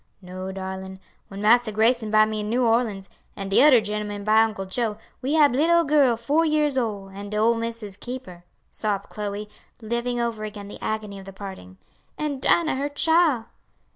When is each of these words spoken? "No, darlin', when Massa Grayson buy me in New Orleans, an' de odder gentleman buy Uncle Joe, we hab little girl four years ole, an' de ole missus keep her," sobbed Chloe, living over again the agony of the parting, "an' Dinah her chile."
"No, 0.19 0.51
darlin', 0.51 0.99
when 1.27 1.43
Massa 1.43 1.71
Grayson 1.71 2.09
buy 2.09 2.25
me 2.25 2.39
in 2.39 2.49
New 2.49 2.65
Orleans, 2.65 3.07
an' 3.35 3.49
de 3.49 3.61
odder 3.63 3.79
gentleman 3.81 4.23
buy 4.23 4.41
Uncle 4.41 4.65
Joe, 4.65 4.97
we 5.21 5.35
hab 5.35 5.53
little 5.53 5.83
girl 5.83 6.17
four 6.17 6.43
years 6.43 6.75
ole, 6.75 7.09
an' 7.11 7.29
de 7.29 7.37
ole 7.37 7.53
missus 7.53 7.97
keep 7.97 8.25
her," 8.25 8.43
sobbed 8.71 9.09
Chloe, 9.09 9.47
living 9.79 10.19
over 10.19 10.43
again 10.43 10.69
the 10.69 10.81
agony 10.83 11.19
of 11.19 11.25
the 11.25 11.33
parting, 11.33 11.77
"an' 12.17 12.39
Dinah 12.39 12.77
her 12.77 12.89
chile." 12.89 13.43